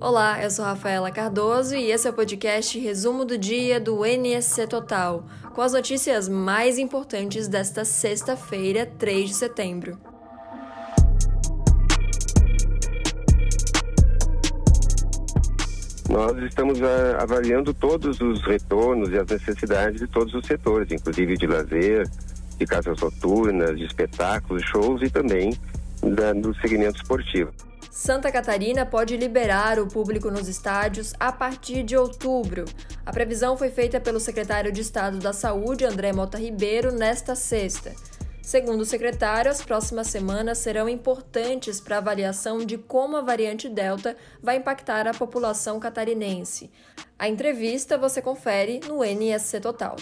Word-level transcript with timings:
Olá, 0.00 0.42
eu 0.42 0.50
sou 0.50 0.64
Rafaela 0.64 1.10
Cardoso 1.10 1.74
e 1.74 1.90
esse 1.90 2.06
é 2.06 2.10
o 2.10 2.12
podcast 2.12 2.78
Resumo 2.78 3.24
do 3.24 3.38
Dia 3.38 3.80
do 3.80 4.04
NSC 4.04 4.66
Total, 4.66 5.24
com 5.54 5.62
as 5.62 5.72
notícias 5.72 6.28
mais 6.28 6.78
importantes 6.78 7.48
desta 7.48 7.86
sexta-feira, 7.86 8.84
3 8.84 9.30
de 9.30 9.34
setembro. 9.34 9.98
Nós 16.10 16.36
estamos 16.42 16.82
ah, 16.82 17.22
avaliando 17.22 17.72
todos 17.72 18.20
os 18.20 18.42
retornos 18.44 19.08
e 19.08 19.18
as 19.18 19.26
necessidades 19.26 20.00
de 20.00 20.06
todos 20.06 20.34
os 20.34 20.46
setores, 20.46 20.92
inclusive 20.92 21.36
de 21.36 21.46
lazer, 21.46 22.06
de 22.58 22.66
casas 22.66 23.00
noturnas, 23.00 23.76
de 23.78 23.84
espetáculos, 23.84 24.62
shows 24.64 25.00
e 25.02 25.08
também 25.08 25.52
do 26.40 26.54
segmento 26.60 26.96
esportivo. 26.96 27.52
Santa 27.90 28.32
Catarina 28.32 28.84
pode 28.84 29.16
liberar 29.16 29.78
o 29.78 29.86
público 29.86 30.30
nos 30.30 30.48
estádios 30.48 31.14
a 31.18 31.30
partir 31.30 31.84
de 31.84 31.96
outubro. 31.96 32.64
A 33.06 33.12
previsão 33.12 33.56
foi 33.56 33.70
feita 33.70 34.00
pelo 34.00 34.18
secretário 34.18 34.72
de 34.72 34.80
Estado 34.80 35.18
da 35.18 35.32
Saúde, 35.32 35.84
André 35.84 36.12
Mota 36.12 36.36
Ribeiro, 36.36 36.90
nesta 36.90 37.36
sexta. 37.36 37.92
Segundo 38.42 38.82
o 38.82 38.84
secretário, 38.84 39.50
as 39.50 39.62
próximas 39.62 40.08
semanas 40.08 40.58
serão 40.58 40.86
importantes 40.88 41.80
para 41.80 41.96
a 41.96 41.98
avaliação 41.98 42.58
de 42.58 42.76
como 42.76 43.16
a 43.16 43.22
variante 43.22 43.68
Delta 43.68 44.16
vai 44.42 44.56
impactar 44.56 45.06
a 45.06 45.14
população 45.14 45.80
catarinense. 45.80 46.70
A 47.18 47.26
entrevista 47.26 47.96
você 47.96 48.20
confere 48.20 48.80
no 48.86 49.02
NSC 49.02 49.60
Total. 49.60 49.96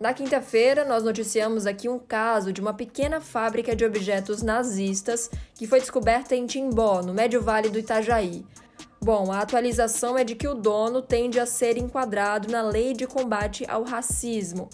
Na 0.00 0.14
quinta-feira, 0.14 0.84
nós 0.84 1.02
noticiamos 1.02 1.66
aqui 1.66 1.88
um 1.88 1.98
caso 1.98 2.52
de 2.52 2.60
uma 2.60 2.72
pequena 2.72 3.20
fábrica 3.20 3.74
de 3.74 3.84
objetos 3.84 4.42
nazistas 4.42 5.28
que 5.54 5.66
foi 5.66 5.80
descoberta 5.80 6.36
em 6.36 6.46
Timbó, 6.46 7.02
no 7.02 7.12
Médio 7.12 7.42
Vale 7.42 7.68
do 7.68 7.80
Itajaí. 7.80 8.46
Bom, 9.00 9.32
a 9.32 9.40
atualização 9.40 10.16
é 10.16 10.22
de 10.22 10.36
que 10.36 10.46
o 10.46 10.54
dono 10.54 11.02
tende 11.02 11.40
a 11.40 11.46
ser 11.46 11.76
enquadrado 11.76 12.50
na 12.50 12.62
Lei 12.62 12.92
de 12.92 13.08
Combate 13.08 13.64
ao 13.68 13.82
Racismo. 13.82 14.70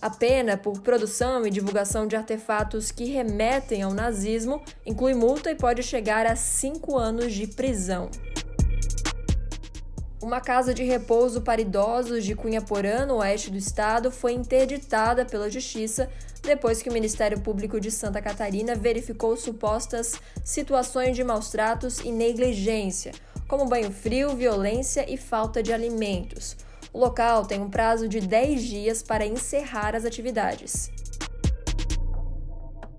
A 0.00 0.10
pena 0.10 0.56
por 0.56 0.80
produção 0.80 1.44
e 1.44 1.50
divulgação 1.50 2.06
de 2.06 2.14
artefatos 2.14 2.92
que 2.92 3.04
remetem 3.04 3.82
ao 3.82 3.92
nazismo 3.92 4.62
inclui 4.86 5.12
multa 5.12 5.50
e 5.50 5.56
pode 5.56 5.82
chegar 5.82 6.24
a 6.24 6.36
cinco 6.36 6.96
anos 6.96 7.32
de 7.32 7.48
prisão. 7.48 8.08
Uma 10.20 10.40
casa 10.40 10.74
de 10.74 10.82
repouso 10.82 11.42
para 11.42 11.60
idosos 11.60 12.24
de 12.24 12.34
Cunhaporã, 12.34 13.06
no 13.06 13.18
oeste 13.18 13.52
do 13.52 13.56
estado, 13.56 14.10
foi 14.10 14.32
interditada 14.32 15.24
pela 15.24 15.48
Justiça 15.48 16.10
depois 16.42 16.82
que 16.82 16.90
o 16.90 16.92
Ministério 16.92 17.40
Público 17.40 17.80
de 17.80 17.88
Santa 17.88 18.20
Catarina 18.20 18.74
verificou 18.74 19.36
supostas 19.36 20.20
situações 20.42 21.14
de 21.14 21.22
maus 21.22 21.50
tratos 21.50 22.00
e 22.00 22.10
negligência, 22.10 23.12
como 23.46 23.68
banho 23.68 23.92
frio, 23.92 24.34
violência 24.34 25.08
e 25.08 25.16
falta 25.16 25.62
de 25.62 25.72
alimentos. 25.72 26.56
O 26.92 26.98
local 26.98 27.46
tem 27.46 27.60
um 27.60 27.70
prazo 27.70 28.08
de 28.08 28.20
10 28.20 28.62
dias 28.62 29.02
para 29.04 29.24
encerrar 29.24 29.94
as 29.94 30.04
atividades. 30.04 30.90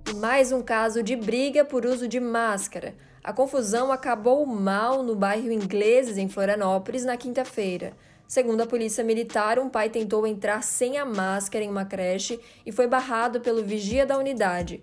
E 0.09 0.15
mais 0.15 0.51
um 0.51 0.63
caso 0.63 1.03
de 1.03 1.15
briga 1.15 1.63
por 1.63 1.85
uso 1.85 2.07
de 2.07 2.19
máscara. 2.19 2.95
A 3.23 3.31
confusão 3.31 3.91
acabou 3.91 4.43
mal 4.43 5.03
no 5.03 5.13
bairro 5.13 5.51
Ingleses, 5.51 6.17
em 6.17 6.27
Florianópolis, 6.27 7.05
na 7.05 7.15
quinta-feira. 7.15 7.93
Segundo 8.27 8.61
a 8.61 8.65
polícia 8.65 9.03
militar, 9.03 9.59
um 9.59 9.69
pai 9.69 9.87
tentou 9.87 10.25
entrar 10.25 10.63
sem 10.63 10.97
a 10.97 11.05
máscara 11.05 11.63
em 11.63 11.69
uma 11.69 11.85
creche 11.85 12.39
e 12.65 12.71
foi 12.71 12.87
barrado 12.87 13.39
pelo 13.39 13.63
vigia 13.63 14.03
da 14.03 14.17
unidade. 14.17 14.81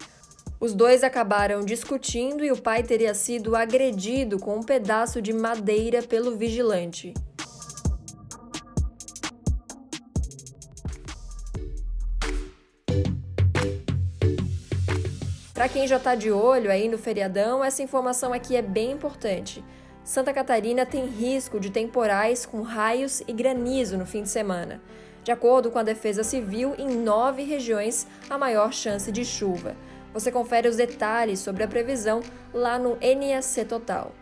Os 0.61 0.73
dois 0.73 1.03
acabaram 1.03 1.65
discutindo 1.65 2.45
e 2.45 2.53
o 2.53 2.63
pai 2.63 2.85
teria 2.85 3.13
sido 3.13 3.57
agredido 3.57 4.39
com 4.39 4.59
um 4.59 4.63
pedaço 4.63 5.21
de 5.21 5.33
madeira 5.33 6.05
pelo 6.05 6.37
vigilante. 6.37 7.13
Para 15.57 15.71
quem 15.71 15.89
já 15.89 15.97
está 15.97 16.15
de 16.15 16.31
olho 16.31 16.71
aí 16.71 16.87
no 16.87 16.99
feriadão, 16.99 17.65
essa 17.65 17.83
informação 17.83 18.31
aqui 18.31 18.55
é 18.55 18.61
bem 18.61 18.93
importante. 18.93 19.65
Santa 20.05 20.31
Catarina 20.31 20.85
tem 20.85 21.07
risco 21.07 21.59
de 21.59 21.71
temporais 21.71 22.45
com 22.45 22.61
raios 22.61 23.23
e 23.27 23.33
granizo 23.33 23.97
no 23.97 24.05
fim 24.05 24.23
de 24.23 24.29
semana. 24.29 24.83
De 25.25 25.33
acordo 25.33 25.71
com 25.71 25.79
a 25.79 25.83
Defesa 25.83 26.23
Civil, 26.23 26.75
em 26.77 26.91
nove 26.99 27.43
regiões 27.43 28.07
a 28.29 28.37
maior 28.37 28.71
chance 28.71 29.11
de 29.11 29.25
chuva. 29.25 29.75
Você 30.13 30.31
confere 30.31 30.69
os 30.69 30.77
detalhes 30.77 31.39
sobre 31.39 31.65
a 31.65 31.69
previsão 31.69 32.21
lá 32.53 32.79
no 32.79 32.99
NSC 33.01 33.65
Total. 33.65 34.13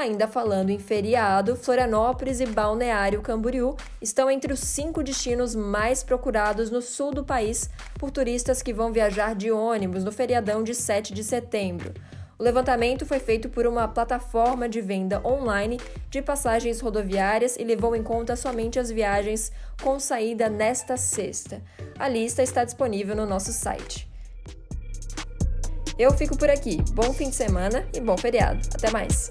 Ainda 0.00 0.26
falando 0.26 0.70
em 0.70 0.78
feriado, 0.78 1.54
Florianópolis 1.54 2.40
e 2.40 2.46
Balneário 2.46 3.20
Camboriú 3.20 3.76
estão 4.00 4.30
entre 4.30 4.50
os 4.50 4.60
cinco 4.60 5.02
destinos 5.02 5.54
mais 5.54 6.02
procurados 6.02 6.70
no 6.70 6.80
sul 6.80 7.12
do 7.12 7.22
país 7.22 7.68
por 7.98 8.10
turistas 8.10 8.62
que 8.62 8.72
vão 8.72 8.94
viajar 8.94 9.34
de 9.34 9.50
ônibus 9.52 10.02
no 10.02 10.10
feriadão 10.10 10.64
de 10.64 10.74
7 10.74 11.12
de 11.12 11.22
setembro. 11.22 11.92
O 12.38 12.42
levantamento 12.42 13.04
foi 13.04 13.18
feito 13.18 13.50
por 13.50 13.66
uma 13.66 13.86
plataforma 13.86 14.66
de 14.70 14.80
venda 14.80 15.20
online 15.22 15.78
de 16.08 16.22
passagens 16.22 16.80
rodoviárias 16.80 17.58
e 17.58 17.62
levou 17.62 17.94
em 17.94 18.02
conta 18.02 18.36
somente 18.36 18.78
as 18.78 18.90
viagens 18.90 19.52
com 19.82 20.00
saída 20.00 20.48
nesta 20.48 20.96
sexta. 20.96 21.60
A 21.98 22.08
lista 22.08 22.42
está 22.42 22.64
disponível 22.64 23.14
no 23.14 23.26
nosso 23.26 23.52
site. 23.52 24.10
Eu 25.98 26.10
fico 26.12 26.38
por 26.38 26.48
aqui. 26.48 26.78
Bom 26.92 27.12
fim 27.12 27.28
de 27.28 27.36
semana 27.36 27.86
e 27.94 28.00
bom 28.00 28.16
feriado. 28.16 28.66
Até 28.74 28.90
mais! 28.90 29.30